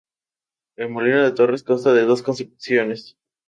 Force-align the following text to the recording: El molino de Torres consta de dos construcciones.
El 0.77 0.89
molino 0.89 1.21
de 1.21 1.31
Torres 1.33 1.61
consta 1.61 1.93
de 1.93 2.05
dos 2.05 2.23
construcciones. 2.23 3.19